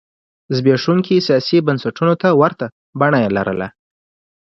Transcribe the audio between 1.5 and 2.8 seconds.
بنسټونو ته ورته